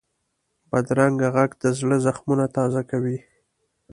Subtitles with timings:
[0.69, 3.17] بدرنګه غږ د زړه زخمونه تازه کوي